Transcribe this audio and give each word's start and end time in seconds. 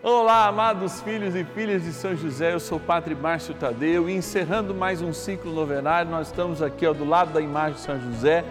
Olá, 0.00 0.46
amados 0.46 1.00
filhos 1.00 1.34
e 1.34 1.42
filhas 1.42 1.82
de 1.82 1.92
São 1.92 2.14
José, 2.14 2.54
eu 2.54 2.60
sou 2.60 2.78
o 2.78 2.80
Padre 2.80 3.16
Márcio 3.16 3.52
Tadeu 3.52 4.08
e 4.08 4.14
encerrando 4.14 4.72
mais 4.72 5.02
um 5.02 5.12
ciclo 5.12 5.52
novenário, 5.52 6.08
nós 6.08 6.28
estamos 6.28 6.62
aqui 6.62 6.86
ó, 6.86 6.92
do 6.92 7.04
lado 7.04 7.32
da 7.32 7.40
imagem 7.40 7.74
de 7.74 7.80
São 7.80 8.00
José 8.00 8.44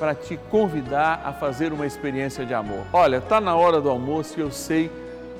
para 0.00 0.16
te 0.16 0.36
convidar 0.50 1.22
a 1.24 1.32
fazer 1.32 1.72
uma 1.72 1.86
experiência 1.86 2.44
de 2.44 2.52
amor. 2.52 2.84
Olha, 2.92 3.18
está 3.18 3.40
na 3.40 3.54
hora 3.54 3.80
do 3.80 3.88
almoço 3.88 4.36
e 4.36 4.42
eu 4.42 4.50
sei 4.50 4.90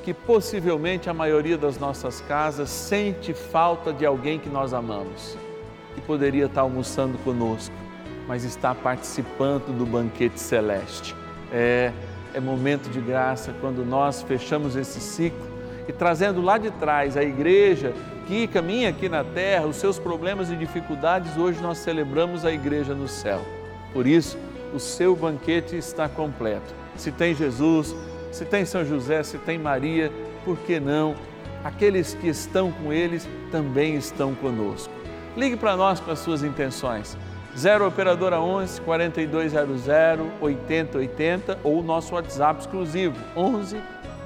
que 0.05 0.15
possivelmente 0.15 1.11
a 1.11 1.15
maioria 1.15 1.59
das 1.59 1.81
nossas 1.81 2.21
casas 2.21 2.71
sente 2.71 3.35
falta 3.35 3.93
de 3.93 4.07
alguém 4.07 4.39
que 4.39 4.49
nós 4.49 4.73
amamos, 4.73 5.37
que 5.97 6.01
poderia 6.01 6.47
estar 6.47 6.61
almoçando 6.61 7.19
conosco, 7.25 7.75
mas 8.29 8.45
está 8.45 8.73
participando 8.73 9.77
do 9.77 9.85
banquete 9.85 10.39
celeste. 10.39 11.13
É, 11.53 11.93
é 12.35 12.41
momento 12.41 12.91
de 12.91 13.01
graça 13.01 13.55
quando 13.61 13.85
nós 13.85 14.23
fechamos 14.23 14.77
esse 14.77 15.01
ciclo 15.01 15.49
e 15.89 15.93
trazendo 15.93 16.41
lá 16.41 16.59
de 16.59 16.71
trás 16.71 17.17
a 17.17 17.23
igreja 17.23 17.93
que 18.27 18.47
caminha 18.47 18.91
aqui 18.91 19.09
na 19.09 19.25
terra, 19.25 19.67
os 19.67 19.77
seus 19.77 19.99
problemas 19.99 20.51
e 20.51 20.57
dificuldades, 20.57 21.37
hoje 21.37 21.61
nós 21.61 21.79
celebramos 21.79 22.45
a 22.45 22.53
igreja 22.53 22.95
no 22.95 23.09
céu. 23.09 23.41
Por 23.93 24.07
isso, 24.07 24.39
o 24.73 24.79
seu 24.79 25.17
banquete 25.17 25.77
está 25.77 26.09
completo. 26.09 26.73
Se 26.97 27.11
tem 27.11 27.35
Jesus, 27.35 27.95
se 28.31 28.45
tem 28.45 28.65
São 28.65 28.85
José, 28.85 29.23
se 29.25 29.37
tem 29.39 29.59
Maria, 29.59 30.13
por 30.45 30.57
que 30.59 30.79
não? 30.79 31.17
Aqueles 31.65 32.15
que 32.15 32.29
estão 32.29 32.71
com 32.71 32.93
eles 32.93 33.29
também 33.51 33.97
estão 33.97 34.35
conosco. 34.35 34.93
Ligue 35.37 35.57
para 35.57 35.77
nós 35.77 35.99
com 35.99 36.11
as 36.11 36.21
suas 36.21 36.43
intenções. 36.43 37.17
0 37.61 37.87
Operadora 37.87 38.41
11 38.41 38.81
4200 38.81 39.87
8080 40.41 41.59
ou 41.63 41.81
o 41.81 41.83
nosso 41.83 42.15
WhatsApp 42.15 42.61
exclusivo 42.61 43.15
11 43.37 43.77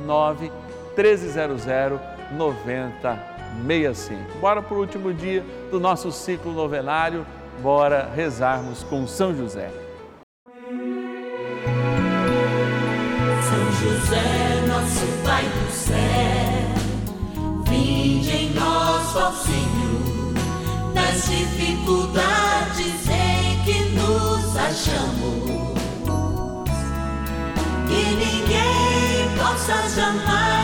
9 0.07 0.52
1300 0.97 1.65
9065. 2.30 4.38
Bora 4.41 4.62
para 4.62 4.77
o 4.77 4.79
último 4.79 5.12
dia 5.12 5.45
do 5.68 5.80
nosso 5.80 6.12
ciclo 6.12 6.52
novenário, 6.52 7.27
bora 7.60 8.09
rezarmos 8.15 8.85
com 8.85 9.05
São 9.05 9.37
José. 9.37 9.68
São 13.43 13.73
José, 13.82 14.62
nosso 14.68 15.07
Pai 15.24 15.43
do 15.43 15.73
céu, 15.73 15.96
vinde 17.68 18.30
em 18.30 18.55
ó 18.60 19.01
Senhor, 19.32 20.35
nas 20.95 21.29
dificuldades 21.29 23.04
nos 24.55 24.57
achamos. 24.57 25.74
Que 27.88 28.15
ninguém 28.15 29.37
possa 29.37 29.88
jamais 29.88 30.63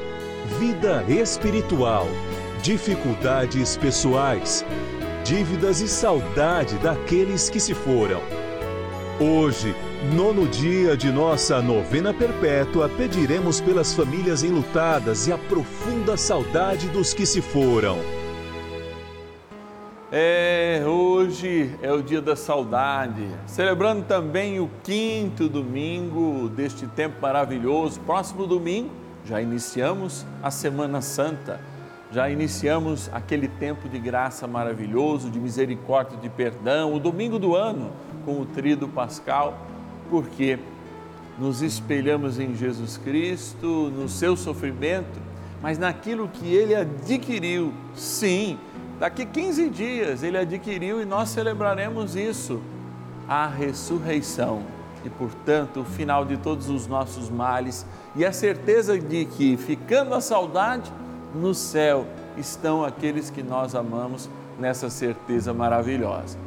vida 0.59 1.03
espiritual, 1.07 2.07
dificuldades 2.61 3.77
pessoais, 3.77 4.65
dívidas 5.23 5.79
e 5.81 5.87
saudade 5.87 6.77
daqueles 6.79 7.49
que 7.49 7.59
se 7.59 7.73
foram. 7.73 8.21
Hoje, 9.19 9.73
nono 10.13 10.47
dia 10.47 10.97
de 10.97 11.11
nossa 11.11 11.61
novena 11.61 12.13
perpétua, 12.13 12.89
pediremos 12.89 13.61
pelas 13.61 13.93
famílias 13.93 14.43
enlutadas 14.43 15.27
e 15.27 15.31
a 15.31 15.37
profunda 15.37 16.17
saudade 16.17 16.89
dos 16.89 17.13
que 17.13 17.25
se 17.25 17.41
foram. 17.41 17.97
É, 20.11 20.83
hoje 20.85 21.73
é 21.81 21.93
o 21.93 22.01
dia 22.01 22.21
da 22.21 22.35
saudade, 22.35 23.25
celebrando 23.45 24.03
também 24.03 24.59
o 24.59 24.69
quinto 24.83 25.47
domingo 25.47 26.49
deste 26.49 26.85
tempo 26.87 27.21
maravilhoso. 27.21 28.01
Próximo 28.01 28.45
domingo 28.45 29.00
já 29.25 29.41
iniciamos 29.41 30.25
a 30.41 30.51
Semana 30.51 31.01
Santa, 31.01 31.59
já 32.11 32.29
iniciamos 32.29 33.09
aquele 33.13 33.47
tempo 33.47 33.87
de 33.87 33.99
graça 33.99 34.47
maravilhoso, 34.47 35.29
de 35.29 35.39
misericórdia, 35.39 36.17
de 36.17 36.29
perdão, 36.29 36.93
o 36.93 36.99
domingo 36.99 37.39
do 37.39 37.55
ano 37.55 37.91
com 38.25 38.41
o 38.41 38.45
trido 38.45 38.87
pascal, 38.87 39.57
porque 40.09 40.59
nos 41.39 41.61
espelhamos 41.61 42.39
em 42.39 42.55
Jesus 42.55 42.97
Cristo, 42.97 43.91
no 43.95 44.09
seu 44.09 44.35
sofrimento, 44.35 45.19
mas 45.61 45.77
naquilo 45.77 46.27
que 46.27 46.53
ele 46.53 46.75
adquiriu, 46.75 47.73
sim, 47.93 48.57
Daqui 49.01 49.25
15 49.25 49.69
dias 49.71 50.21
ele 50.21 50.37
adquiriu 50.37 51.01
e 51.01 51.05
nós 51.05 51.29
celebraremos 51.29 52.15
isso, 52.15 52.61
a 53.27 53.47
ressurreição 53.47 54.61
e, 55.03 55.09
portanto, 55.09 55.81
o 55.81 55.85
final 55.85 56.25
de 56.25 56.37
todos 56.37 56.69
os 56.69 56.87
nossos 56.87 57.29
males 57.29 57.85
e 58.15 58.25
a 58.25 58.31
certeza 58.31 58.99
de 58.99 59.25
que, 59.25 59.57
ficando 59.57 60.13
a 60.13 60.21
saudade, 60.21 60.91
no 61.33 61.53
céu 61.53 62.05
estão 62.37 62.83
aqueles 62.83 63.29
que 63.29 63.41
nós 63.41 63.75
amamos 63.75 64.29
nessa 64.59 64.89
certeza 64.89 65.53
maravilhosa. 65.53 66.37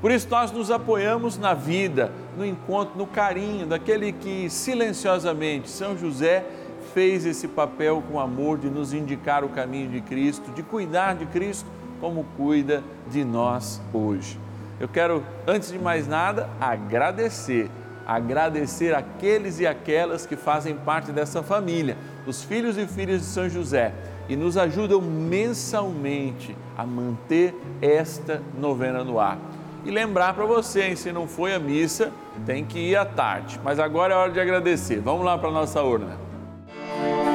Por 0.00 0.10
isso, 0.10 0.28
nós 0.30 0.52
nos 0.52 0.70
apoiamos 0.70 1.38
na 1.38 1.54
vida, 1.54 2.12
no 2.36 2.44
encontro, 2.44 2.98
no 2.98 3.06
carinho 3.06 3.66
daquele 3.66 4.12
que 4.12 4.48
silenciosamente, 4.50 5.70
São 5.70 5.96
José, 5.96 6.44
fez 6.92 7.26
esse 7.26 7.48
papel 7.48 8.02
com 8.10 8.20
amor 8.20 8.58
de 8.58 8.70
nos 8.70 8.92
indicar 8.92 9.44
o 9.44 9.48
caminho 9.48 9.90
de 9.90 10.00
Cristo, 10.00 10.50
de 10.52 10.62
cuidar 10.62 11.14
de 11.14 11.26
Cristo 11.26 11.68
como 12.00 12.24
cuida 12.36 12.82
de 13.10 13.24
nós 13.24 13.80
hoje. 13.92 14.38
Eu 14.78 14.88
quero, 14.88 15.24
antes 15.46 15.72
de 15.72 15.78
mais 15.78 16.06
nada, 16.06 16.48
agradecer, 16.60 17.70
agradecer 18.06 18.94
aqueles 18.94 19.58
e 19.58 19.66
aquelas 19.66 20.24
que 20.24 20.36
fazem 20.36 20.76
parte 20.76 21.10
dessa 21.10 21.42
família, 21.42 21.96
os 22.26 22.42
filhos 22.42 22.78
e 22.78 22.86
filhas 22.86 23.20
de 23.20 23.26
São 23.26 23.48
José, 23.48 23.92
e 24.28 24.36
nos 24.36 24.56
ajudam 24.56 25.00
mensalmente 25.00 26.56
a 26.76 26.86
manter 26.86 27.54
esta 27.80 28.42
novena 28.58 29.02
no 29.02 29.18
ar. 29.18 29.38
E 29.84 29.90
lembrar 29.90 30.34
para 30.34 30.44
você, 30.44 30.82
hein, 30.82 30.96
se 30.96 31.12
não 31.12 31.28
foi 31.28 31.54
a 31.54 31.60
missa, 31.60 32.12
tem 32.44 32.64
que 32.64 32.78
ir 32.78 32.96
à 32.96 33.04
tarde. 33.04 33.60
Mas 33.62 33.78
agora 33.78 34.14
é 34.14 34.16
hora 34.16 34.32
de 34.32 34.40
agradecer. 34.40 35.00
Vamos 35.00 35.24
lá 35.24 35.38
para 35.38 35.48
a 35.48 35.52
nossa 35.52 35.80
urna. 35.80 36.18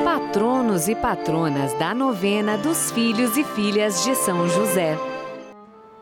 Patronos 0.04 0.90
e 0.90 0.96
patronas 0.96 1.74
da 1.80 1.94
novena 1.94 2.58
dos 2.58 2.92
filhos 2.92 3.38
e 3.38 3.44
filhas 3.46 4.04
de 4.04 4.16
São 4.16 4.50
José. 4.50 4.98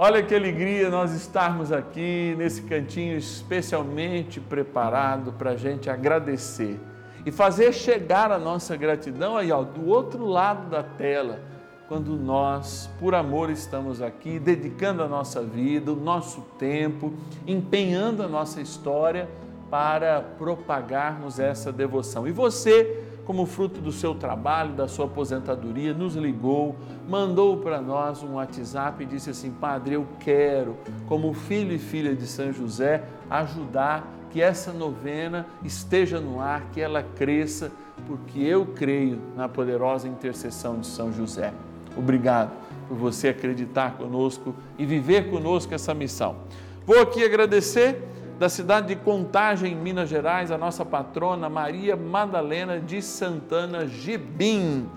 Olha 0.01 0.23
que 0.23 0.33
alegria 0.33 0.89
nós 0.89 1.11
estarmos 1.11 1.73
aqui 1.73 2.33
nesse 2.37 2.61
cantinho 2.61 3.17
especialmente 3.17 4.39
preparado 4.39 5.33
para 5.33 5.49
a 5.49 5.55
gente 5.57 5.89
agradecer 5.89 6.79
e 7.25 7.31
fazer 7.33 7.73
chegar 7.73 8.31
a 8.31 8.39
nossa 8.39 8.77
gratidão 8.77 9.35
aí 9.35 9.51
ó, 9.51 9.61
do 9.61 9.89
outro 9.89 10.25
lado 10.25 10.69
da 10.69 10.81
tela, 10.81 11.41
quando 11.89 12.15
nós, 12.15 12.89
por 12.97 13.13
amor, 13.13 13.49
estamos 13.49 14.01
aqui 14.01 14.39
dedicando 14.39 15.03
a 15.03 15.07
nossa 15.09 15.43
vida, 15.43 15.91
o 15.91 15.97
nosso 15.97 16.43
tempo, 16.57 17.11
empenhando 17.45 18.23
a 18.23 18.27
nossa 18.29 18.61
história 18.61 19.27
para 19.69 20.21
propagarmos 20.21 21.41
essa 21.41 21.73
devoção. 21.73 22.25
E 22.25 22.31
você, 22.31 23.03
como 23.29 23.45
fruto 23.45 23.79
do 23.79 23.91
seu 23.91 24.15
trabalho, 24.15 24.73
da 24.73 24.87
sua 24.87 25.05
aposentadoria, 25.05 25.93
nos 25.93 26.15
ligou, 26.15 26.75
mandou 27.07 27.57
para 27.57 27.79
nós 27.79 28.23
um 28.23 28.33
WhatsApp 28.33 29.03
e 29.03 29.05
disse 29.05 29.29
assim: 29.29 29.51
Padre, 29.51 29.93
eu 29.93 30.07
quero, 30.19 30.75
como 31.07 31.31
filho 31.31 31.71
e 31.71 31.77
filha 31.77 32.15
de 32.15 32.25
São 32.25 32.51
José, 32.51 33.03
ajudar 33.29 34.11
que 34.31 34.41
essa 34.41 34.73
novena 34.73 35.45
esteja 35.63 36.19
no 36.19 36.41
ar, 36.41 36.71
que 36.71 36.81
ela 36.81 37.03
cresça, 37.03 37.71
porque 38.07 38.39
eu 38.39 38.65
creio 38.65 39.21
na 39.35 39.47
poderosa 39.47 40.07
intercessão 40.07 40.79
de 40.79 40.87
São 40.87 41.13
José. 41.13 41.53
Obrigado 41.95 42.49
por 42.87 42.97
você 42.97 43.27
acreditar 43.27 43.95
conosco 43.95 44.55
e 44.75 44.87
viver 44.87 45.29
conosco 45.29 45.71
essa 45.71 45.93
missão. 45.93 46.35
Vou 46.83 46.99
aqui 46.99 47.23
agradecer 47.23 48.03
da 48.39 48.47
cidade 48.47 48.87
de 48.87 48.95
Contagem, 48.95 49.73
em 49.73 49.75
Minas 49.75 50.07
Gerais, 50.07 50.49
a 50.49 50.57
nossa 50.57 50.85
patrona 50.85 51.49
Maria 51.49 51.97
Madalena 51.97 52.79
de 52.79 53.01
Santana 53.01 53.85
Gibim. 53.85 54.87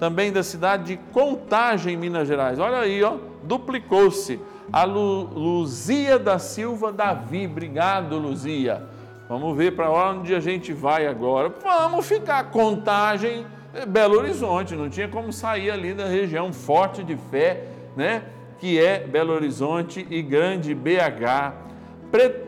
Também 0.00 0.32
da 0.32 0.42
cidade 0.42 0.84
de 0.84 0.96
Contagem, 1.12 1.92
em 1.92 1.96
Minas 1.96 2.26
Gerais. 2.26 2.58
Olha 2.58 2.78
aí, 2.78 3.02
ó, 3.02 3.18
duplicou-se. 3.42 4.40
A 4.72 4.84
Lu, 4.84 5.24
Luzia 5.24 6.18
da 6.18 6.38
Silva 6.38 6.90
Davi. 6.90 7.46
Obrigado, 7.46 8.16
Luzia. 8.16 8.82
Vamos 9.28 9.54
ver 9.56 9.76
para 9.76 9.90
onde 9.90 10.34
a 10.34 10.40
gente 10.40 10.72
vai 10.72 11.06
agora. 11.06 11.52
Vamos 11.62 12.06
ficar 12.06 12.44
Contagem, 12.44 13.44
Belo 13.88 14.16
Horizonte. 14.16 14.74
Não 14.74 14.88
tinha 14.88 15.08
como 15.08 15.32
sair 15.32 15.70
ali 15.70 15.92
da 15.92 16.06
região 16.06 16.50
forte 16.50 17.04
de 17.04 17.16
fé, 17.30 17.64
né? 17.94 18.22
Que 18.58 18.80
é 18.80 19.00
Belo 19.00 19.34
Horizonte 19.34 20.06
e 20.08 20.22
Grande 20.22 20.74
BH. 20.74 21.52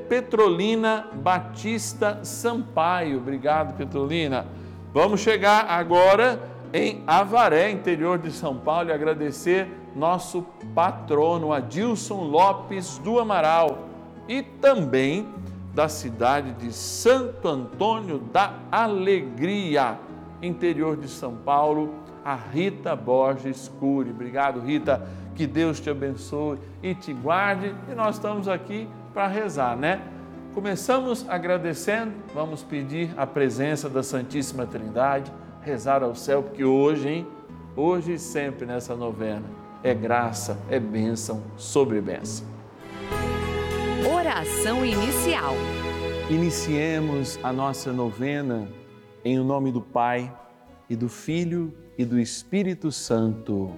Petrolina 0.08 1.06
Batista 1.12 2.20
Sampaio. 2.25 3.19
Obrigado, 3.19 3.76
Petrolina. 3.76 4.46
Vamos 4.93 5.20
chegar 5.20 5.66
agora 5.69 6.40
em 6.72 7.02
Avaré, 7.06 7.70
interior 7.70 8.19
de 8.19 8.31
São 8.31 8.56
Paulo, 8.56 8.88
e 8.88 8.93
agradecer 8.93 9.69
nosso 9.94 10.44
patrono 10.75 11.52
Adilson 11.52 12.22
Lopes 12.22 12.99
do 12.99 13.19
Amaral 13.19 13.88
e 14.28 14.43
também 14.43 15.26
da 15.75 15.88
cidade 15.88 16.52
de 16.52 16.72
Santo 16.72 17.46
Antônio 17.46 18.19
da 18.19 18.54
Alegria, 18.70 19.99
interior 20.43 20.96
de 20.96 21.08
São 21.08 21.37
Paulo, 21.37 21.94
a 22.25 22.34
Rita 22.34 22.96
Borges 22.96 23.70
Cury. 23.78 24.11
Obrigado, 24.11 24.61
Rita. 24.61 25.06
Que 25.34 25.46
Deus 25.46 25.78
te 25.78 25.88
abençoe 25.88 26.58
e 26.82 26.94
te 26.94 27.12
guarde. 27.12 27.75
E 27.88 27.94
nós 27.94 28.16
estamos 28.16 28.49
aqui 28.49 28.88
para 29.19 29.26
rezar, 29.26 29.76
né? 29.76 30.00
Começamos 30.55 31.29
agradecendo, 31.29 32.12
vamos 32.32 32.62
pedir 32.62 33.12
a 33.17 33.26
presença 33.26 33.88
da 33.88 34.00
Santíssima 34.00 34.65
Trindade, 34.65 35.32
rezar 35.61 36.05
ao 36.05 36.15
céu, 36.15 36.41
porque 36.41 36.62
hoje, 36.62 37.09
hein? 37.09 37.26
Hoje 37.75 38.12
e 38.12 38.19
sempre 38.20 38.65
nessa 38.65 38.94
novena 38.94 39.43
é 39.82 39.93
graça, 39.93 40.56
é 40.70 40.79
bênção 40.79 41.43
sobre 41.56 42.00
bênção. 42.00 42.47
Oração 44.09 44.87
inicial. 44.87 45.55
Iniciemos 46.31 47.41
a 47.43 47.53
nossa 47.53 47.93
novena 47.93 48.69
em 49.25 49.37
o 49.37 49.43
nome 49.43 49.73
do 49.73 49.81
Pai 49.81 50.32
e 50.88 50.94
do 50.94 51.09
Filho 51.09 51.76
e 51.99 52.05
do 52.05 52.21
Espírito 52.21 52.93
Santo. 52.93 53.73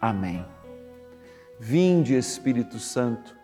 Amém. 0.00 0.42
Vinde, 1.60 2.16
Espírito 2.16 2.78
Santo 2.78 3.43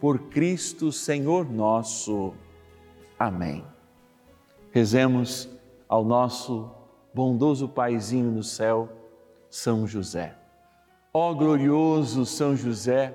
por 0.00 0.18
Cristo 0.30 0.90
Senhor 0.90 1.48
nosso. 1.50 2.32
Amém. 3.18 3.64
Rezemos 4.70 5.48
ao 5.86 6.04
nosso 6.04 6.70
bondoso 7.12 7.68
Paizinho 7.68 8.30
no 8.30 8.42
céu, 8.42 8.88
São 9.50 9.86
José. 9.86 10.36
Ó 11.12 11.34
glorioso 11.34 12.24
São 12.24 12.56
José, 12.56 13.14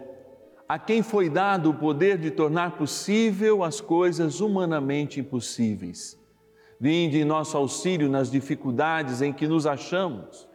a 0.69 0.77
quem 0.77 1.01
foi 1.01 1.29
dado 1.29 1.71
o 1.71 1.73
poder 1.73 2.19
de 2.19 2.29
tornar 2.29 2.77
possível 2.77 3.63
as 3.63 3.81
coisas 3.81 4.39
humanamente 4.39 5.19
impossíveis. 5.19 6.19
Vinde 6.79 7.19
em 7.19 7.25
nosso 7.25 7.57
auxílio 7.57 8.09
nas 8.09 8.29
dificuldades 8.29 9.21
em 9.21 9.33
que 9.33 9.47
nos 9.47 9.65
achamos. 9.65 10.47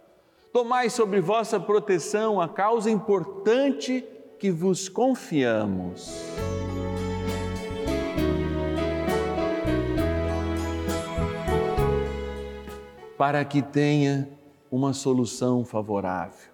Tomai 0.52 0.90
sobre 0.90 1.20
vossa 1.20 1.58
proteção 1.58 2.40
a 2.40 2.48
causa 2.48 2.90
importante 2.90 4.04
que 4.40 4.50
vos 4.50 4.88
confiamos. 4.88 6.18
Para 13.18 13.44
que 13.44 13.60
tenha 13.60 14.30
uma 14.70 14.94
solução 14.94 15.62
favorável. 15.62 16.48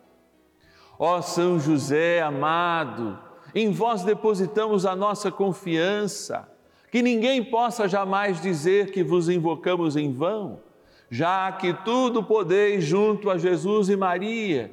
Ó 0.99 1.23
São 1.23 1.61
José 1.61 2.21
amado, 2.21 3.17
em 3.55 3.71
vós 3.71 4.03
depositamos 4.03 4.85
a 4.85 4.97
nossa 4.97 5.31
confiança, 5.31 6.51
que 6.91 7.01
ninguém 7.01 7.45
possa 7.45 7.87
jamais 7.87 8.43
dizer 8.43 8.91
que 8.91 9.05
vos 9.05 9.29
invocamos 9.29 9.95
em 9.95 10.13
vão, 10.13 10.59
já 11.09 11.53
que 11.53 11.73
tudo 11.73 12.21
podeis 12.21 12.83
junto 12.83 13.31
a 13.31 13.39
Jesus 13.39 13.89
e 13.89 13.97
Maria 13.97 14.73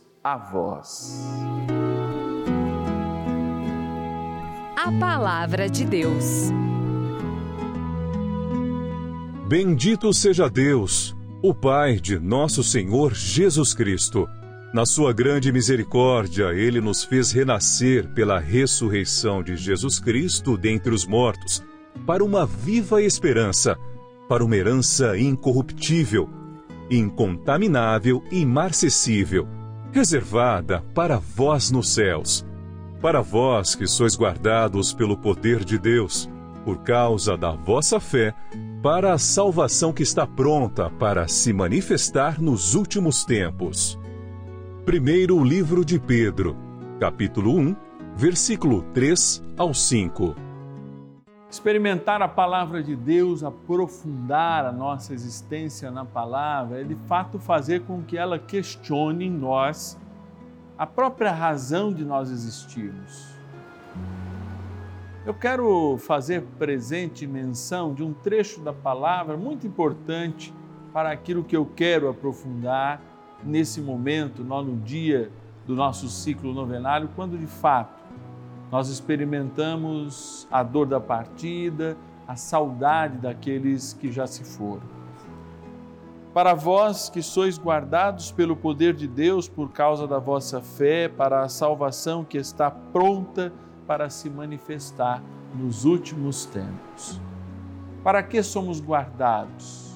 a 0.23 0.37
vós. 0.37 1.19
A 4.77 4.91
Palavra 4.99 5.67
de 5.67 5.83
Deus. 5.83 6.51
Bendito 9.47 10.13
seja 10.13 10.47
Deus, 10.47 11.15
o 11.41 11.55
Pai 11.55 11.99
de 11.99 12.19
nosso 12.19 12.63
Senhor 12.63 13.15
Jesus 13.15 13.73
Cristo. 13.73 14.27
Na 14.71 14.85
sua 14.85 15.11
grande 15.11 15.51
misericórdia, 15.51 16.53
ele 16.53 16.79
nos 16.79 17.03
fez 17.03 17.31
renascer 17.31 18.07
pela 18.13 18.39
ressurreição 18.39 19.41
de 19.41 19.57
Jesus 19.57 19.99
Cristo 19.99 20.55
dentre 20.55 20.93
os 20.93 21.05
mortos, 21.05 21.63
para 22.05 22.23
uma 22.23 22.45
viva 22.45 23.01
esperança, 23.01 23.75
para 24.29 24.45
uma 24.45 24.55
herança 24.55 25.17
incorruptível, 25.17 26.29
incontaminável 26.91 28.23
e 28.31 28.41
imarcessível 28.41 29.60
reservada 29.91 30.83
para 30.93 31.17
vós 31.17 31.69
nos 31.69 31.93
céus, 31.93 32.45
para 33.01 33.21
vós 33.21 33.75
que 33.75 33.85
sois 33.85 34.15
guardados 34.15 34.93
pelo 34.93 35.17
poder 35.17 35.65
de 35.65 35.77
Deus, 35.77 36.29
por 36.63 36.79
causa 36.79 37.37
da 37.37 37.51
vossa 37.51 37.99
fé, 37.99 38.33
para 38.81 39.13
a 39.13 39.17
salvação 39.17 39.91
que 39.91 40.03
está 40.03 40.25
pronta 40.25 40.89
para 40.89 41.27
se 41.27 41.51
manifestar 41.53 42.41
nos 42.41 42.73
últimos 42.73 43.25
tempos. 43.25 43.99
Primeiro 44.85 45.43
livro 45.43 45.83
de 45.85 45.99
Pedro, 45.99 46.55
capítulo 46.99 47.55
1, 47.57 47.75
versículo 48.15 48.81
3 48.93 49.43
ao 49.57 49.73
5 49.73 50.50
experimentar 51.51 52.21
a 52.21 52.29
palavra 52.29 52.81
de 52.81 52.95
Deus, 52.95 53.43
aprofundar 53.43 54.65
a 54.65 54.71
nossa 54.71 55.13
existência 55.13 55.91
na 55.91 56.05
palavra, 56.05 56.79
é 56.79 56.83
de 56.85 56.95
fato 56.95 57.37
fazer 57.37 57.81
com 57.81 58.01
que 58.01 58.17
ela 58.17 58.39
questione 58.39 59.25
em 59.25 59.29
nós 59.29 59.99
a 60.77 60.87
própria 60.87 61.29
razão 61.29 61.93
de 61.93 62.05
nós 62.05 62.31
existirmos. 62.31 63.35
Eu 65.25 65.33
quero 65.33 65.97
fazer 65.97 66.41
presente 66.57 67.27
menção 67.27 67.93
de 67.93 68.01
um 68.01 68.13
trecho 68.13 68.61
da 68.61 68.71
palavra 68.71 69.35
muito 69.35 69.67
importante 69.67 70.53
para 70.93 71.11
aquilo 71.11 71.43
que 71.43 71.55
eu 71.55 71.65
quero 71.75 72.09
aprofundar 72.09 73.01
nesse 73.43 73.81
momento, 73.81 74.41
no 74.41 74.77
dia 74.77 75.29
do 75.67 75.75
nosso 75.75 76.07
ciclo 76.07 76.53
novenário, 76.53 77.09
quando 77.13 77.37
de 77.37 77.45
fato 77.45 78.00
nós 78.71 78.87
experimentamos 78.87 80.47
a 80.49 80.63
dor 80.63 80.87
da 80.87 80.99
partida, 80.99 81.97
a 82.25 82.37
saudade 82.37 83.17
daqueles 83.17 83.91
que 83.91 84.09
já 84.09 84.25
se 84.25 84.45
foram. 84.45 85.01
Para 86.33 86.53
vós 86.53 87.09
que 87.09 87.21
sois 87.21 87.59
guardados 87.59 88.31
pelo 88.31 88.55
poder 88.55 88.93
de 88.93 89.05
Deus 89.05 89.49
por 89.49 89.69
causa 89.71 90.07
da 90.07 90.17
vossa 90.17 90.61
fé, 90.61 91.09
para 91.09 91.43
a 91.43 91.49
salvação 91.49 92.23
que 92.23 92.37
está 92.37 92.71
pronta 92.71 93.51
para 93.85 94.09
se 94.09 94.29
manifestar 94.29 95.21
nos 95.53 95.83
últimos 95.83 96.45
tempos. 96.45 97.19
Para 98.01 98.23
que 98.23 98.41
somos 98.41 98.79
guardados? 98.79 99.91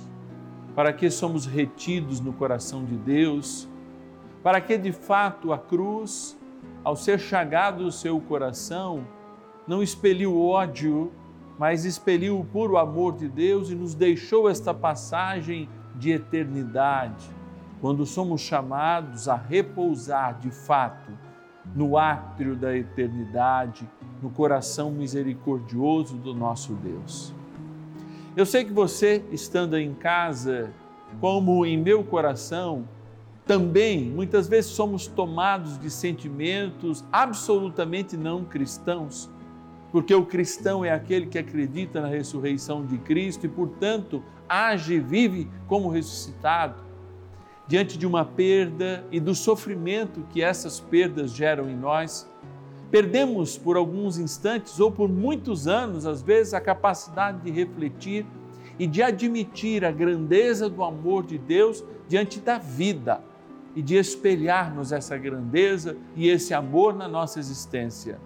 Para 0.76 0.92
que 0.92 1.10
somos 1.10 1.46
retidos 1.46 2.20
no 2.20 2.34
coração 2.34 2.84
de 2.84 2.98
Deus? 2.98 3.70
Para 4.44 4.60
que 4.60 4.78
de 4.78 4.92
fato 4.92 5.54
a 5.54 5.58
cruz, 5.58 6.38
ao 6.84 6.96
ser 6.96 7.20
chagado 7.20 7.86
o 7.86 7.92
seu 7.92 8.20
coração, 8.22 9.06
não 9.68 9.82
expeliu 9.82 10.40
ódio, 10.40 11.12
mas 11.58 11.86
expeliu 11.86 12.40
o 12.40 12.46
puro 12.46 12.78
amor 12.78 13.16
de 13.16 13.28
Deus 13.28 13.70
e 13.70 13.76
nos 13.76 13.96
deixou 13.96 14.50
esta 14.50 14.74
passagem 14.74 15.70
de 15.96 16.12
eternidade, 16.12 17.30
quando 17.82 18.06
somos 18.06 18.42
chamados 18.42 19.28
a 19.28 19.36
repousar 19.36 20.40
de 20.40 20.52
fato 20.52 21.12
no 21.74 21.98
átrio 21.98 22.56
da 22.56 22.76
eternidade, 22.76 23.90
no 24.22 24.30
coração 24.30 24.92
misericordioso 24.92 26.18
do 26.18 26.34
nosso 26.34 26.74
Deus. 26.74 27.34
Eu 28.36 28.46
sei 28.46 28.66
que 28.66 28.74
você, 28.74 29.24
estando 29.32 29.78
em 29.78 29.94
casa, 29.94 30.72
como 31.20 31.66
em 31.66 31.78
meu 31.78 32.04
coração, 32.04 32.88
também 33.46 34.06
muitas 34.10 34.48
vezes 34.48 34.72
somos 34.72 35.08
tomados 35.08 35.78
de 35.80 35.90
sentimentos 35.90 37.04
absolutamente 37.12 38.18
não 38.18 38.44
cristãos 38.44 39.30
porque 39.96 40.14
o 40.14 40.26
cristão 40.26 40.84
é 40.84 40.92
aquele 40.92 41.26
que 41.26 41.38
acredita 41.38 42.02
na 42.02 42.10
ressurreição 42.10 42.86
de 42.86 42.98
Cristo 42.98 43.46
e, 43.46 43.48
portanto, 43.48 44.22
age 44.50 44.96
e 44.96 45.00
vive 45.00 45.50
como 45.70 45.88
ressuscitado. 45.88 46.84
Diante 47.66 47.98
de 47.98 48.06
uma 48.06 48.26
perda 48.26 49.06
e 49.10 49.22
do 49.22 49.34
sofrimento 49.34 50.28
que 50.32 50.42
essas 50.42 50.82
perdas 50.82 51.32
geram 51.32 51.70
em 51.70 51.78
nós, 51.78 52.30
perdemos 52.92 53.58
por 53.58 53.78
alguns 53.78 54.18
instantes 54.18 54.82
ou 54.82 54.92
por 54.92 55.08
muitos 55.08 55.66
anos, 55.66 56.06
às 56.06 56.22
vezes, 56.22 56.54
a 56.54 56.60
capacidade 56.60 57.40
de 57.40 57.50
refletir 57.50 58.26
e 58.78 58.86
de 58.86 59.02
admitir 59.02 59.86
a 59.86 59.92
grandeza 59.94 60.70
do 60.70 60.84
amor 60.84 61.26
de 61.26 61.38
Deus 61.38 61.82
diante 62.10 62.42
da 62.42 62.58
vida 62.58 63.24
e 63.76 63.82
de 63.82 63.96
espelharmos 63.96 64.92
essa 64.92 65.18
grandeza 65.18 65.98
e 66.16 66.30
esse 66.30 66.54
amor 66.54 66.96
na 66.96 67.08
nossa 67.08 67.40
existência 67.40 68.18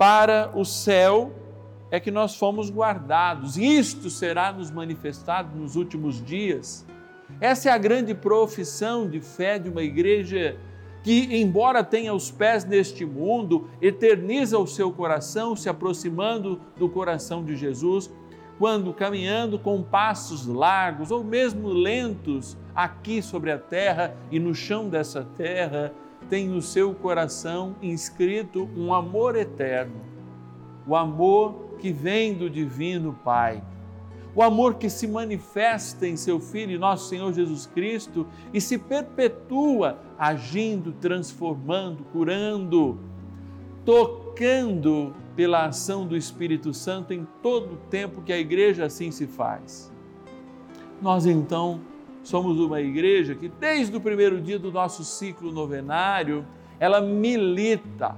para 0.00 0.50
o 0.54 0.64
céu 0.64 1.30
é 1.90 2.00
que 2.00 2.10
nós 2.10 2.34
fomos 2.34 2.70
guardados. 2.70 3.58
Isto 3.58 4.08
será 4.08 4.50
nos 4.50 4.70
manifestado 4.70 5.54
nos 5.54 5.76
últimos 5.76 6.24
dias. 6.24 6.86
Essa 7.38 7.68
é 7.68 7.72
a 7.72 7.76
grande 7.76 8.14
profissão 8.14 9.06
de 9.06 9.20
fé 9.20 9.58
de 9.58 9.68
uma 9.68 9.82
igreja 9.82 10.56
que, 11.02 11.28
embora 11.36 11.84
tenha 11.84 12.14
os 12.14 12.30
pés 12.30 12.64
neste 12.64 13.04
mundo, 13.04 13.68
eterniza 13.82 14.58
o 14.58 14.66
seu 14.66 14.90
coração, 14.90 15.54
se 15.54 15.68
aproximando 15.68 16.58
do 16.78 16.88
coração 16.88 17.44
de 17.44 17.54
Jesus, 17.54 18.10
quando 18.58 18.94
caminhando 18.94 19.58
com 19.58 19.82
passos 19.82 20.46
largos 20.46 21.10
ou 21.10 21.22
mesmo 21.22 21.68
lentos 21.68 22.56
aqui 22.84 23.22
sobre 23.22 23.50
a 23.50 23.58
terra 23.58 24.16
e 24.30 24.38
no 24.38 24.54
chão 24.54 24.88
dessa 24.88 25.24
terra, 25.36 25.92
tem 26.28 26.48
no 26.48 26.62
seu 26.62 26.94
coração 26.94 27.74
inscrito 27.82 28.68
um 28.76 28.94
amor 28.94 29.36
eterno, 29.36 30.00
o 30.86 30.94
amor 30.94 31.76
que 31.78 31.92
vem 31.92 32.34
do 32.34 32.48
Divino 32.48 33.18
Pai, 33.24 33.62
o 34.34 34.42
amor 34.42 34.74
que 34.74 34.88
se 34.88 35.08
manifesta 35.08 36.06
em 36.06 36.16
seu 36.16 36.38
Filho, 36.38 36.78
nosso 36.78 37.08
Senhor 37.08 37.32
Jesus 37.32 37.66
Cristo, 37.66 38.26
e 38.52 38.60
se 38.60 38.78
perpetua 38.78 39.98
agindo, 40.16 40.92
transformando, 40.92 42.04
curando, 42.12 42.98
tocando 43.84 45.14
pela 45.34 45.66
ação 45.66 46.06
do 46.06 46.16
Espírito 46.16 46.72
Santo 46.72 47.12
em 47.12 47.26
todo 47.42 47.74
o 47.74 47.76
tempo 47.88 48.22
que 48.22 48.32
a 48.32 48.38
igreja 48.38 48.84
assim 48.84 49.10
se 49.10 49.26
faz. 49.26 49.92
Nós 51.02 51.26
então 51.26 51.80
somos 52.22 52.58
uma 52.58 52.80
igreja 52.80 53.34
que, 53.34 53.48
desde 53.48 53.96
o 53.96 54.00
primeiro 54.00 54.40
dia 54.40 54.58
do 54.58 54.70
nosso 54.70 55.04
ciclo 55.04 55.50
novenário, 55.50 56.46
ela 56.78 57.00
milita, 57.00 58.16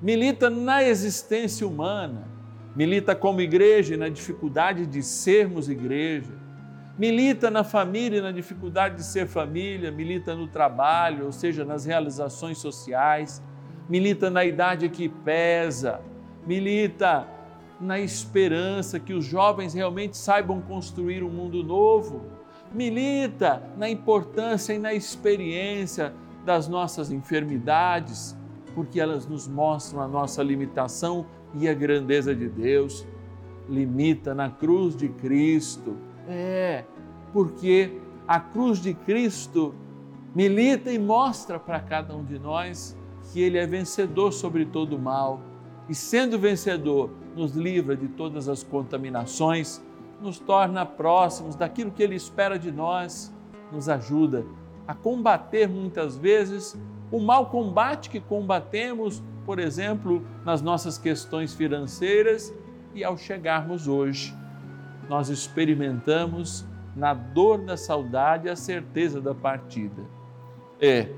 milita 0.00 0.48
na 0.50 0.82
existência 0.82 1.66
humana, 1.66 2.28
milita 2.74 3.14
como 3.14 3.40
igreja 3.40 3.96
na 3.96 4.08
dificuldade 4.08 4.86
de 4.86 5.02
sermos 5.02 5.68
igreja, 5.68 6.32
milita 6.98 7.50
na 7.50 7.64
família 7.64 8.22
na 8.22 8.30
dificuldade 8.30 8.96
de 8.96 9.04
ser 9.04 9.26
família, 9.26 9.90
milita 9.90 10.34
no 10.34 10.46
trabalho, 10.46 11.26
ou 11.26 11.32
seja, 11.32 11.64
nas 11.64 11.84
realizações 11.84 12.58
sociais, 12.58 13.42
milita 13.88 14.30
na 14.30 14.44
idade 14.44 14.88
que 14.88 15.08
pesa, 15.08 16.00
milita 16.46 17.28
na 17.80 17.98
esperança 17.98 19.00
que 19.00 19.12
os 19.12 19.24
jovens 19.24 19.74
realmente 19.74 20.16
saibam 20.16 20.60
construir 20.60 21.22
um 21.22 21.30
mundo 21.30 21.62
novo 21.62 22.33
milita 22.74 23.62
na 23.76 23.88
importância 23.88 24.72
e 24.72 24.78
na 24.78 24.92
experiência 24.92 26.12
das 26.44 26.68
nossas 26.68 27.10
enfermidades, 27.10 28.36
porque 28.74 29.00
elas 29.00 29.26
nos 29.26 29.46
mostram 29.46 30.02
a 30.02 30.08
nossa 30.08 30.42
limitação 30.42 31.26
e 31.54 31.68
a 31.68 31.74
grandeza 31.74 32.34
de 32.34 32.48
Deus. 32.48 33.06
Limita 33.68 34.34
na 34.34 34.50
cruz 34.50 34.96
de 34.96 35.08
Cristo. 35.08 35.96
É, 36.28 36.84
porque 37.32 37.98
a 38.26 38.40
cruz 38.40 38.78
de 38.78 38.92
Cristo 38.92 39.74
milita 40.34 40.90
e 40.90 40.98
mostra 40.98 41.58
para 41.58 41.80
cada 41.80 42.14
um 42.14 42.24
de 42.24 42.38
nós 42.38 42.96
que 43.32 43.40
Ele 43.40 43.56
é 43.56 43.66
vencedor 43.66 44.32
sobre 44.32 44.66
todo 44.66 44.96
o 44.96 44.98
mal. 44.98 45.40
E 45.88 45.94
sendo 45.94 46.38
vencedor, 46.38 47.10
nos 47.36 47.54
livra 47.54 47.96
de 47.96 48.08
todas 48.08 48.48
as 48.48 48.62
contaminações 48.62 49.82
nos 50.24 50.38
torna 50.38 50.84
próximos 50.84 51.54
daquilo 51.54 51.92
que 51.92 52.02
Ele 52.02 52.16
espera 52.16 52.58
de 52.58 52.72
nós, 52.72 53.32
nos 53.70 53.88
ajuda 53.88 54.44
a 54.86 54.94
combater 54.94 55.68
muitas 55.68 56.16
vezes 56.16 56.76
o 57.10 57.20
mau 57.20 57.46
combate 57.46 58.10
que 58.10 58.20
combatemos, 58.20 59.22
por 59.44 59.58
exemplo, 59.58 60.26
nas 60.44 60.60
nossas 60.60 60.98
questões 60.98 61.54
financeiras 61.54 62.52
e 62.94 63.04
ao 63.04 63.16
chegarmos 63.16 63.86
hoje, 63.86 64.34
nós 65.08 65.28
experimentamos 65.28 66.66
na 66.96 67.12
dor 67.12 67.58
da 67.58 67.76
saudade 67.76 68.48
a 68.48 68.56
certeza 68.56 69.20
da 69.20 69.34
partida. 69.34 70.02
É, 70.80 71.08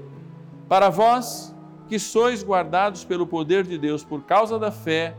para 0.68 0.90
vós 0.90 1.54
que 1.88 1.98
sois 1.98 2.42
guardados 2.42 3.04
pelo 3.04 3.26
poder 3.26 3.64
de 3.64 3.78
Deus 3.78 4.04
por 4.04 4.24
causa 4.24 4.58
da 4.58 4.70
fé, 4.70 5.16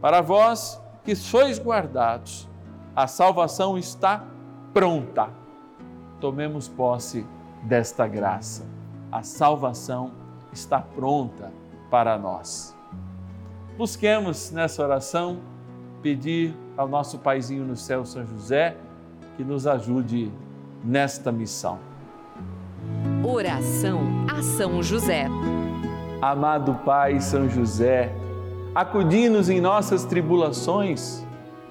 para 0.00 0.20
vós 0.20 0.80
que 1.04 1.16
sois 1.16 1.58
guardados, 1.58 2.48
a 2.96 3.06
salvação 3.06 3.76
está 3.76 4.24
pronta. 4.72 5.28
Tomemos 6.18 6.66
posse 6.66 7.26
desta 7.62 8.06
graça. 8.08 8.64
A 9.12 9.22
salvação 9.22 10.12
está 10.50 10.80
pronta 10.80 11.52
para 11.90 12.16
nós. 12.18 12.74
Busquemos 13.76 14.50
nessa 14.50 14.82
oração 14.82 15.40
pedir 16.02 16.56
ao 16.74 16.88
nosso 16.88 17.18
Paizinho 17.18 17.66
no 17.66 17.76
céu, 17.76 18.06
São 18.06 18.24
José, 18.24 18.74
que 19.36 19.44
nos 19.44 19.66
ajude 19.66 20.32
nesta 20.82 21.30
missão. 21.30 21.78
Oração 23.22 24.00
a 24.34 24.40
São 24.40 24.82
José. 24.82 25.26
Amado 26.22 26.74
Pai 26.82 27.20
São 27.20 27.46
José, 27.46 28.10
acudi-nos 28.74 29.50
em 29.50 29.60
nossas 29.60 30.04
tribulações 30.04 31.25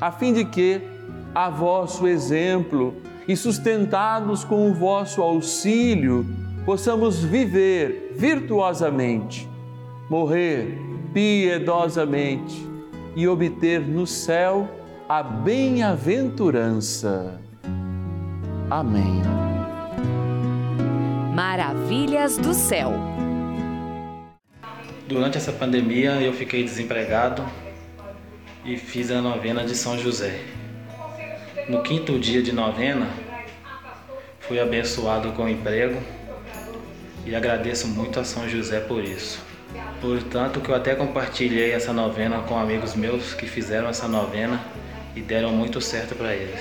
a 0.00 0.12
fim 0.12 0.32
de 0.32 0.44
que, 0.44 0.80
a 1.34 1.50
vosso 1.50 2.06
exemplo 2.06 2.94
e 3.26 3.36
sustentados 3.36 4.44
com 4.44 4.70
o 4.70 4.74
vosso 4.74 5.20
auxílio, 5.20 6.24
possamos 6.64 7.18
viver 7.22 8.14
virtuosamente, 8.16 9.48
morrer 10.08 10.78
piedosamente 11.12 12.64
e 13.16 13.26
obter 13.26 13.80
no 13.80 14.06
céu 14.06 14.68
a 15.08 15.20
bem-aventurança. 15.22 17.40
Amém. 18.70 19.22
Maravilhas 21.34 22.36
do 22.36 22.52
céu. 22.52 22.92
Durante 25.08 25.38
essa 25.38 25.52
pandemia 25.52 26.20
eu 26.20 26.34
fiquei 26.34 26.62
desempregado 26.62 27.42
e 28.68 28.76
fiz 28.76 29.10
a 29.10 29.22
novena 29.22 29.64
de 29.64 29.74
São 29.74 29.98
José. 29.98 30.40
No 31.70 31.82
quinto 31.82 32.18
dia 32.18 32.42
de 32.42 32.52
novena, 32.52 33.08
fui 34.40 34.60
abençoado 34.60 35.32
com 35.32 35.48
emprego 35.48 35.98
e 37.24 37.34
agradeço 37.34 37.88
muito 37.88 38.20
a 38.20 38.24
São 38.24 38.46
José 38.46 38.78
por 38.80 39.02
isso. 39.02 39.40
Portanto, 40.02 40.60
que 40.60 40.68
eu 40.68 40.74
até 40.74 40.94
compartilhei 40.94 41.72
essa 41.72 41.94
novena 41.94 42.40
com 42.42 42.58
amigos 42.58 42.94
meus 42.94 43.32
que 43.32 43.46
fizeram 43.46 43.88
essa 43.88 44.06
novena 44.06 44.60
e 45.16 45.22
deram 45.22 45.50
muito 45.50 45.80
certo 45.80 46.14
para 46.14 46.34
eles. 46.34 46.60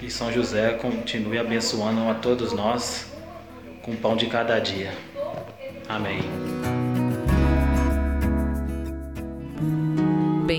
Que 0.00 0.10
São 0.10 0.32
José 0.32 0.72
continue 0.72 1.38
abençoando 1.38 2.08
a 2.08 2.14
todos 2.14 2.54
nós 2.54 3.12
com 3.82 3.90
o 3.90 3.96
pão 3.96 4.16
de 4.16 4.28
cada 4.28 4.58
dia. 4.58 4.94
Amém. 5.86 6.81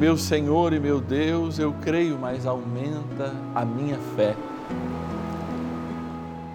Meu 0.00 0.16
Senhor 0.16 0.72
e 0.72 0.80
meu 0.80 0.98
Deus, 0.98 1.58
eu 1.58 1.74
creio, 1.82 2.18
mas 2.18 2.46
aumenta 2.46 3.34
a 3.54 3.66
minha 3.66 3.98
fé. 4.16 4.34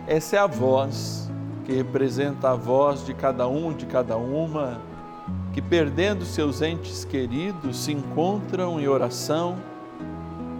Essa 0.08 0.38
é 0.38 0.40
a 0.40 0.48
voz 0.48 1.30
que 1.64 1.72
representa 1.72 2.50
a 2.50 2.56
voz 2.56 3.06
de 3.06 3.14
cada 3.14 3.48
um, 3.48 3.72
de 3.72 3.86
cada 3.86 4.18
uma, 4.18 4.82
que 5.54 5.62
perdendo 5.62 6.26
seus 6.26 6.64
entes 6.64 7.06
queridos 7.06 7.78
se 7.78 7.92
encontram 7.92 8.80
em 8.80 8.88
oração, 8.88 9.58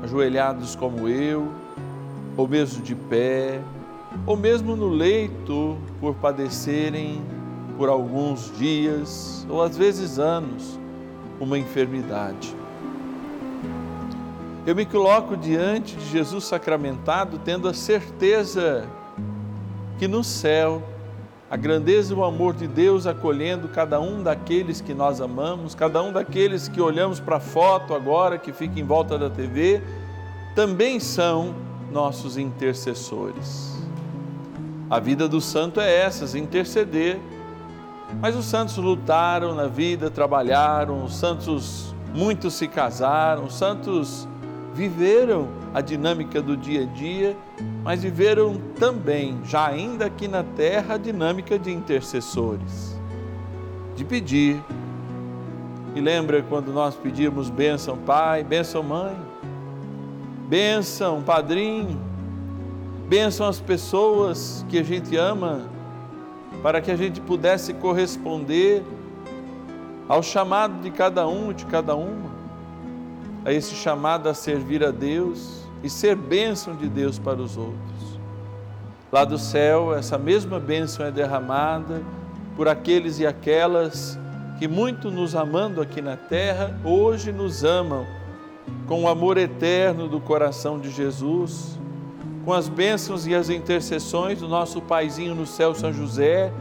ajoelhados 0.04 0.76
como 0.76 1.10
eu, 1.10 1.52
ou 2.38 2.48
mesmo 2.48 2.84
de 2.84 2.94
pé, 2.94 3.62
ou 4.28 4.38
mesmo 4.38 4.76
no 4.76 4.90
leito 4.90 5.76
por 6.00 6.14
padecerem 6.14 7.20
por 7.80 7.90
alguns 7.90 8.56
dias 8.60 9.44
ou 9.50 9.64
às 9.64 9.76
vezes 9.76 10.20
anos 10.20 10.80
uma 11.40 11.58
enfermidade. 11.58 12.56
Eu 14.66 14.74
me 14.74 14.84
coloco 14.84 15.38
diante 15.38 15.96
de 15.96 16.10
Jesus 16.10 16.46
sacramentado, 16.46 17.40
tendo 17.46 17.68
a 17.68 17.74
certeza 17.74 18.88
que 20.00 20.08
no 20.08 20.24
céu 20.24 20.82
a 21.52 21.56
grandeza 21.56 22.12
e 22.12 22.18
o 22.18 22.24
amor 22.24 22.56
de 22.56 22.68
Deus 22.68 23.06
acolhendo 23.06 23.68
cada 23.68 24.00
um 24.00 24.24
daqueles 24.24 24.82
que 24.82 24.96
nós 24.96 25.22
amamos, 25.22 25.76
cada 25.76 26.02
um 26.02 26.12
daqueles 26.12 26.68
que 26.68 26.82
olhamos 26.82 27.20
para 27.20 27.36
a 27.36 27.40
foto 27.40 27.94
agora 27.94 28.40
que 28.40 28.52
fica 28.52 28.80
em 28.80 28.84
volta 28.84 29.20
da 29.20 29.30
TV, 29.30 29.84
também 30.56 31.00
são 31.00 31.54
nossos 31.92 32.36
intercessores. 32.36 33.78
A 34.90 35.00
vida 35.00 35.30
do 35.30 35.40
santo 35.40 35.80
é 35.80 35.96
essa, 35.96 36.38
interceder. 36.38 37.20
Mas 38.20 38.36
os 38.36 38.46
santos 38.46 38.78
lutaram 38.78 39.54
na 39.54 39.68
vida, 39.68 40.10
trabalharam, 40.10 41.04
os 41.04 41.16
santos 41.16 41.94
muitos 42.14 42.56
se 42.56 42.68
casaram, 42.68 43.46
os 43.46 43.56
santos 43.56 44.28
viveram 44.76 45.48
a 45.74 45.80
dinâmica 45.80 46.42
do 46.42 46.58
dia 46.58 46.84
a 46.84 46.86
dia, 46.86 47.38
mas 47.82 48.04
viveram 48.04 48.58
também, 48.78 49.40
já 49.46 49.68
ainda 49.68 50.08
aqui 50.08 50.28
na 50.28 50.44
terra, 50.44 50.96
a 50.96 50.98
dinâmica 50.98 51.58
de 51.58 51.72
intercessores, 51.72 53.00
de 53.96 54.04
pedir. 54.04 54.62
E 55.96 56.02
lembra 56.02 56.44
quando 56.44 56.74
nós 56.74 56.94
pedíamos 56.94 57.50
bênção 57.50 57.98
pai, 57.98 58.44
bênção 58.44 58.84
mãe, 58.84 59.16
bênção 60.50 61.24
padrinho, 61.24 61.98
bênção 63.08 63.48
as 63.48 63.62
pessoas 63.62 64.66
que 64.68 64.78
a 64.78 64.84
gente 64.84 65.16
ama, 65.16 65.70
para 66.62 66.82
que 66.82 66.92
a 66.92 66.98
gente 66.98 67.22
pudesse 67.22 67.74
corresponder 67.76 68.84
ao 70.10 70.22
chamado 70.22 70.82
de 70.82 70.92
cada 70.92 71.26
um, 71.26 71.54
de 71.54 71.66
cada 71.66 71.96
uma 71.96 72.35
a 73.46 73.54
esse 73.54 73.76
chamado 73.76 74.28
a 74.28 74.34
servir 74.34 74.84
a 74.84 74.90
Deus 74.90 75.64
e 75.84 75.90
ser 75.90 76.16
bênção 76.16 76.76
de 76.76 76.90
Deus 76.90 77.20
para 77.20 77.40
os 77.40 77.56
outros. 77.56 78.20
Lá 79.12 79.24
do 79.24 79.38
céu, 79.38 79.96
essa 79.96 80.18
mesma 80.18 80.60
bênção 80.60 81.06
é 81.06 81.12
derramada 81.12 82.02
por 82.56 82.68
aqueles 82.68 83.20
e 83.20 83.28
aquelas 83.28 84.18
que, 84.58 84.68
muito 84.68 85.12
nos 85.12 85.36
amando 85.36 85.80
aqui 85.80 86.02
na 86.02 86.18
terra, 86.18 86.76
hoje 86.84 87.32
nos 87.32 87.64
amam 87.64 88.08
com 88.88 89.04
o 89.04 89.08
amor 89.08 89.38
eterno 89.38 90.08
do 90.08 90.20
coração 90.20 90.80
de 90.80 90.90
Jesus, 90.90 91.78
com 92.44 92.52
as 92.52 92.68
bênçãos 92.68 93.28
e 93.28 93.36
as 93.36 93.50
intercessões 93.50 94.40
do 94.40 94.48
nosso 94.48 94.82
Paizinho 94.82 95.36
no 95.36 95.46
céu, 95.46 95.76
São 95.76 95.94
José, 95.94 96.52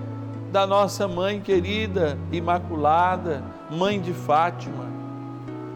da 0.52 0.66
nossa 0.66 1.08
mãe 1.08 1.40
querida, 1.40 2.18
imaculada, 2.30 3.42
mãe 3.70 3.98
de 3.98 4.12
Fátima 4.12 4.93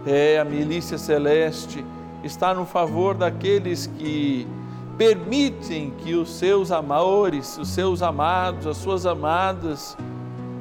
é, 0.09 0.39
a 0.39 0.45
milícia 0.45 0.97
celeste 0.97 1.85
está 2.25 2.55
no 2.55 2.65
favor 2.65 3.15
daqueles 3.15 3.87
que 3.87 4.49
permitem 4.97 5.93
que 5.99 6.15
os 6.15 6.31
seus 6.31 6.73
amores, 6.73 7.59
os 7.59 7.69
seus 7.69 8.03
amados, 8.03 8.67
as 8.67 8.77
suas 8.79 9.07
amadas, 9.07 9.97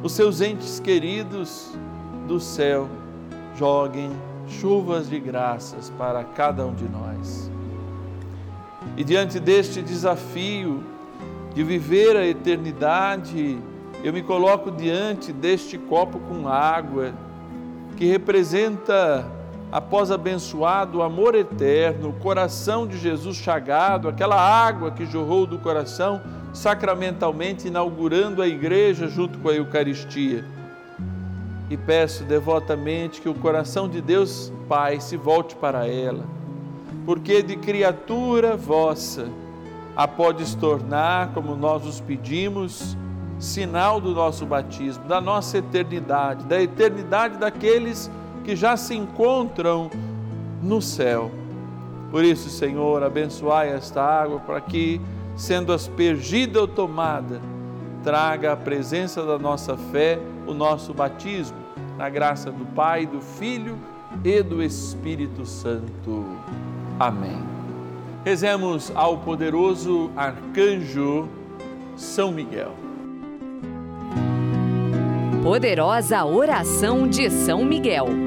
os 0.04 0.12
seus 0.12 0.42
entes 0.42 0.80
queridos 0.80 1.72
do 2.28 2.40
céu 2.40 2.88
joguem 3.56 4.12
chuvas 4.48 5.10
de 5.10 5.20
graças 5.20 5.90
para 5.98 6.24
cada 6.24 6.66
um 6.66 6.74
de 6.74 6.88
nós. 6.88 7.50
E 8.96 9.04
diante 9.04 9.40
deste 9.40 9.82
desafio 9.82 10.84
de 11.56 11.64
viver 11.64 12.16
a 12.16 12.26
eternidade, 12.26 13.58
eu 14.04 14.14
me 14.14 14.22
coloco 14.22 14.70
diante 14.70 15.34
deste 15.34 15.78
copo 15.78 16.20
com 16.20 16.48
água 16.48 17.14
que 17.98 18.06
representa, 18.06 19.26
após 19.72 20.12
abençoado, 20.12 21.00
o 21.00 21.04
amor 21.04 21.36
eterno, 21.36 22.10
o 22.10 22.14
coração 22.14 22.88
de 22.88 22.98
Jesus 22.98 23.38
chagado, 23.38 24.08
aquela 24.08 24.40
água 24.40 24.92
que 24.92 25.06
jorrou 25.06 25.46
do 25.46 25.60
coração, 25.60 26.22
sacramentalmente 26.54 27.68
inaugurando 27.68 28.42
a 28.42 28.48
igreja 28.48 29.08
junto 29.08 29.38
com 29.40 29.50
a 29.50 29.54
Eucaristia. 29.54 30.44
E 31.70 31.76
peço 31.76 32.24
devotamente 32.24 33.20
que 33.20 33.28
o 33.28 33.34
coração 33.34 33.90
de 33.90 34.02
Deus 34.02 34.52
Pai 34.70 35.02
se 35.02 35.18
volte 35.18 35.56
para 35.56 35.86
ela, 35.86 36.24
porque 37.06 37.44
de 37.44 37.58
criatura 37.58 38.56
vossa 38.56 39.28
a 39.96 40.08
podes 40.08 40.56
tornar, 40.56 41.34
como 41.34 41.56
nós 41.56 41.86
os 41.86 42.00
pedimos, 42.00 42.96
sinal 43.40 44.00
do 44.00 44.12
nosso 44.12 44.46
batismo, 44.46 45.04
da 45.06 45.20
nossa 45.20 45.58
eternidade, 45.58 46.46
da 46.46 46.62
eternidade 46.62 47.38
daqueles 47.38 48.10
que 48.10 48.27
já 48.56 48.78
se 48.78 48.96
encontram 48.96 49.90
no 50.62 50.82
céu. 50.82 51.32
Por 52.12 52.24
isso, 52.24 52.50
Senhor, 52.50 53.04
abençoai 53.04 53.70
esta 53.70 54.02
água 54.02 54.40
para 54.40 54.62
que, 54.62 55.02
sendo 55.36 55.74
aspergida 55.74 56.62
ou 56.62 56.68
tomada, 56.68 57.42
traga 58.04 58.54
a 58.54 58.56
presença 58.56 59.24
da 59.24 59.38
nossa 59.38 59.76
fé, 59.76 60.20
o 60.46 60.54
nosso 60.54 60.94
batismo, 60.94 61.58
na 61.98 62.10
graça 62.10 62.52
do 62.52 62.66
Pai, 62.66 63.06
do 63.06 63.20
Filho 63.20 63.78
e 64.24 64.42
do 64.42 64.64
Espírito 64.64 65.46
Santo. 65.46 66.26
Amém. 67.00 67.38
Rezemos 68.24 68.92
ao 68.96 69.18
poderoso 69.18 70.10
arcanjo 70.16 71.28
São 71.96 72.32
Miguel. 72.32 72.74
Poderosa 75.44 76.26
oração 76.26 77.08
de 77.08 77.30
São 77.30 77.64
Miguel. 77.64 78.27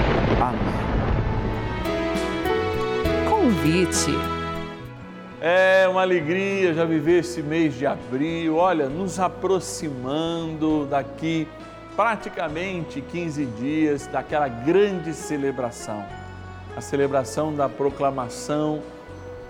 Amém. 0.39 0.91
Convite. 3.27 4.11
É 5.41 5.87
uma 5.87 6.01
alegria 6.01 6.73
já 6.73 6.85
viver 6.85 7.19
esse 7.19 7.41
mês 7.41 7.73
de 7.75 7.87
abril, 7.87 8.57
olha, 8.57 8.87
nos 8.87 9.19
aproximando 9.19 10.85
daqui 10.85 11.47
praticamente 11.95 13.01
15 13.01 13.45
dias 13.45 14.07
daquela 14.07 14.47
grande 14.47 15.13
celebração, 15.13 16.05
a 16.77 16.81
celebração 16.81 17.53
da 17.55 17.67
proclamação 17.67 18.81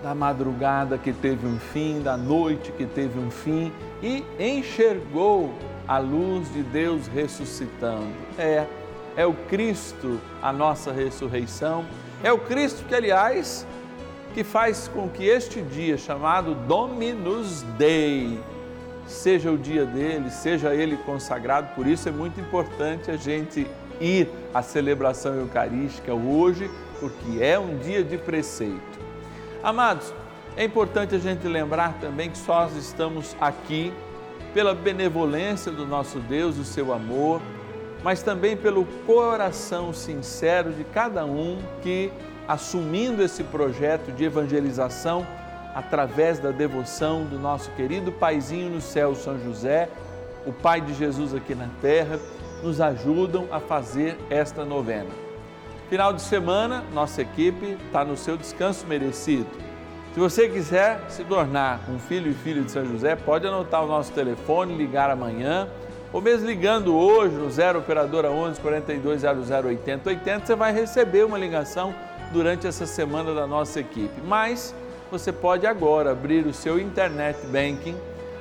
da 0.02 0.14
madrugada 0.14 0.98
que 0.98 1.12
teve 1.12 1.46
um 1.46 1.58
fim, 1.58 2.00
da 2.02 2.16
noite 2.16 2.72
que 2.72 2.86
teve 2.86 3.18
um 3.18 3.30
fim 3.30 3.72
e 4.02 4.24
enxergou 4.38 5.52
a 5.86 5.98
luz 5.98 6.52
de 6.52 6.62
Deus 6.62 7.06
ressuscitando. 7.06 8.08
É, 8.36 8.66
é 9.16 9.26
o 9.26 9.32
Cristo 9.32 10.20
a 10.40 10.52
nossa 10.52 10.92
ressurreição, 10.92 11.84
é 12.22 12.32
o 12.32 12.38
Cristo 12.38 12.84
que, 12.86 12.94
aliás, 12.94 13.66
que 14.34 14.42
faz 14.42 14.88
com 14.88 15.08
que 15.08 15.24
este 15.24 15.60
dia 15.60 15.98
chamado 15.98 16.54
Dominus 16.54 17.62
Dei 17.76 18.38
seja 19.06 19.50
o 19.50 19.58
dia 19.58 19.84
dele, 19.84 20.30
seja 20.30 20.74
ele 20.74 20.96
consagrado. 20.98 21.74
Por 21.74 21.86
isso 21.86 22.08
é 22.08 22.12
muito 22.12 22.40
importante 22.40 23.10
a 23.10 23.16
gente 23.16 23.66
ir 24.00 24.28
à 24.54 24.62
celebração 24.62 25.34
eucarística 25.34 26.14
hoje, 26.14 26.70
porque 26.98 27.42
é 27.42 27.58
um 27.58 27.76
dia 27.78 28.02
de 28.02 28.16
preceito. 28.16 29.00
Amados, 29.62 30.12
é 30.56 30.64
importante 30.64 31.14
a 31.14 31.18
gente 31.18 31.46
lembrar 31.46 31.94
também 32.00 32.30
que 32.30 32.38
nós 32.46 32.74
estamos 32.76 33.36
aqui 33.40 33.92
pela 34.54 34.74
benevolência 34.74 35.72
do 35.72 35.86
nosso 35.86 36.18
Deus, 36.20 36.58
o 36.58 36.64
seu 36.64 36.92
amor, 36.92 37.40
mas 38.02 38.22
também 38.22 38.56
pelo 38.56 38.84
coração 39.06 39.92
sincero 39.92 40.72
de 40.72 40.84
cada 40.84 41.24
um 41.24 41.58
que 41.82 42.12
assumindo 42.46 43.22
esse 43.22 43.44
projeto 43.44 44.10
de 44.12 44.24
evangelização 44.24 45.26
através 45.74 46.38
da 46.38 46.50
devoção 46.50 47.24
do 47.24 47.38
nosso 47.38 47.70
querido 47.72 48.12
paizinho 48.12 48.68
no 48.70 48.80
céu, 48.80 49.14
São 49.14 49.38
José, 49.42 49.88
o 50.46 50.52
Pai 50.52 50.80
de 50.80 50.92
Jesus 50.94 51.34
aqui 51.34 51.54
na 51.54 51.68
terra, 51.80 52.18
nos 52.62 52.80
ajudam 52.80 53.46
a 53.50 53.58
fazer 53.58 54.16
esta 54.28 54.64
novena. 54.64 55.10
Final 55.88 56.12
de 56.12 56.22
semana, 56.22 56.82
nossa 56.92 57.22
equipe 57.22 57.76
está 57.86 58.04
no 58.04 58.16
seu 58.16 58.36
descanso 58.36 58.86
merecido. 58.86 59.48
Se 60.14 60.20
você 60.20 60.48
quiser 60.48 61.00
se 61.08 61.24
tornar 61.24 61.80
um 61.88 61.98
filho 61.98 62.30
e 62.30 62.34
filha 62.34 62.62
de 62.62 62.70
São 62.70 62.84
José, 62.84 63.16
pode 63.16 63.46
anotar 63.46 63.82
o 63.82 63.86
nosso 63.86 64.12
telefone, 64.12 64.76
ligar 64.76 65.10
amanhã, 65.10 65.68
ou 66.12 66.20
mesmo 66.20 66.46
ligando 66.46 66.94
hoje 66.94 67.34
no 67.34 67.50
0 67.50 67.78
operadora 67.78 68.30
11 68.30 68.60
42 68.60 69.22
00 69.22 69.68
80 69.68 70.10
80, 70.10 70.46
você 70.46 70.54
vai 70.54 70.72
receber 70.72 71.24
uma 71.24 71.38
ligação 71.38 71.94
durante 72.32 72.66
essa 72.66 72.86
semana 72.86 73.34
da 73.34 73.46
nossa 73.46 73.80
equipe. 73.80 74.20
Mas 74.26 74.74
você 75.10 75.32
pode 75.32 75.66
agora 75.66 76.12
abrir 76.12 76.46
o 76.46 76.52
seu 76.52 76.78
internet 76.78 77.38
banking, 77.46 77.96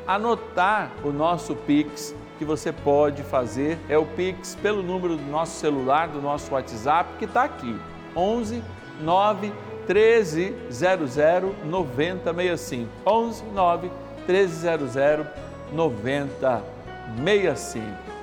anotar 0.07 0.91
o 1.03 1.11
nosso 1.11 1.55
Pix 1.55 2.15
que 2.41 2.45
você 2.45 2.71
pode 2.71 3.21
fazer 3.21 3.77
é 3.87 3.95
o 3.99 4.05
Pix 4.05 4.55
pelo 4.55 4.81
número 4.81 5.15
do 5.15 5.29
nosso 5.29 5.59
celular, 5.59 6.07
do 6.07 6.19
nosso 6.19 6.51
WhatsApp, 6.51 7.07
que 7.19 7.25
está 7.25 7.43
aqui, 7.43 7.79
11 8.15 8.63
9 8.99 9.53
13 9.85 10.55
00 10.71 11.55
9065. 11.65 12.89
11 13.05 13.43
9 13.53 13.91
13 14.25 14.55
00 14.89 15.27
9065. 15.71 16.70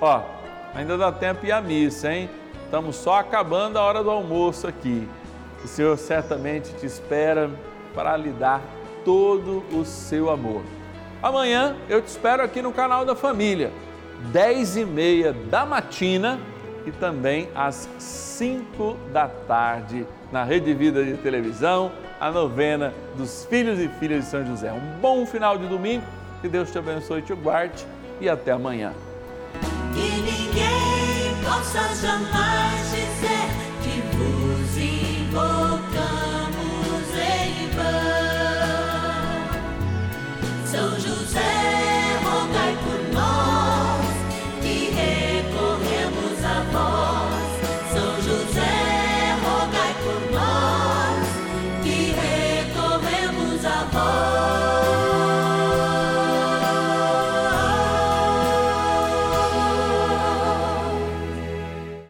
Ó, 0.01 0.23
ainda 0.75 0.97
dá 0.97 1.13
tempo 1.13 1.45
ir 1.47 1.53
à 1.53 1.61
missa, 1.61 2.13
hein? 2.13 2.29
Estamos 2.65 2.97
só 2.97 3.19
acabando 3.19 3.79
a 3.79 3.83
hora 3.83 4.03
do 4.03 4.11
almoço 4.11 4.67
aqui. 4.67 5.09
O 5.65 5.67
Senhor 5.67 5.97
certamente 5.97 6.73
te 6.75 6.87
espera 6.87 7.51
para 7.95 8.17
lhe 8.17 8.31
dar 8.31 8.63
todo 9.05 9.65
o 9.73 9.85
seu 9.85 10.31
amor. 10.31 10.63
Amanhã 11.23 11.77
eu 11.89 12.01
te 12.01 12.09
espero 12.09 12.43
aqui 12.43 12.63
no 12.63 12.73
canal 12.73 13.05
da 13.05 13.17
Família, 13.17 13.73
10 14.33 14.77
e 14.77 14.85
meia 14.85 15.33
da 15.33 15.67
matina 15.67 16.39
e 16.87 16.93
também 16.93 17.49
às 17.55 17.89
5 17.99 18.97
da 19.13 19.27
tarde 19.29 20.07
na 20.31 20.45
Rede 20.45 20.73
Vida 20.75 21.05
de 21.05 21.17
Televisão, 21.17 21.91
a 22.21 22.31
novena 22.31 22.93
dos 23.17 23.45
Filhos 23.47 23.81
e 23.81 23.89
Filhas 23.89 24.25
de 24.25 24.31
São 24.31 24.47
José. 24.47 24.73
Um 24.73 25.01
bom 25.01 25.25
final 25.27 25.59
de 25.59 25.67
domingo, 25.67 26.05
que 26.41 26.49
Deus 26.49 26.71
te 26.71 26.79
abençoe 26.79 27.21
e 27.21 27.23
te 27.23 27.35
guarde 27.35 27.87
e 28.21 28.29
até 28.29 28.53
amanhã. 28.53 28.93